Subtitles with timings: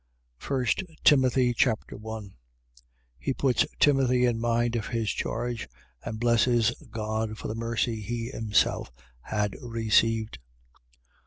[0.47, 0.65] 1
[1.03, 2.33] Timothy Chapter 1
[3.19, 5.69] He puts Timothy in mind of his charge
[6.03, 8.91] and blesses God for the mercy he himself
[9.21, 10.39] had received.